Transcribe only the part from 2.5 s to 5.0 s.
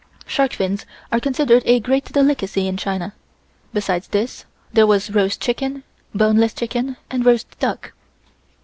in China. Besides this there